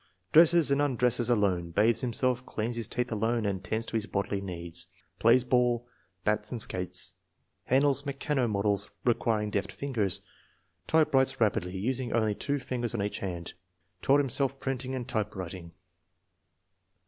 [0.33, 4.41] "Dresses and undresses alone, bathes himself, cleans his teeth alone and tends to his bodily
[4.41, 4.87] needs.
[5.19, 5.87] Plays ball,
[6.23, 7.11] bats and skates.
[7.65, 10.21] Handles' mechano' models re quiring deft fingers.
[10.87, 13.53] Typewrites rapidly, using only two fingers on each hand.
[14.01, 15.71] Taught himself printing and typewriting.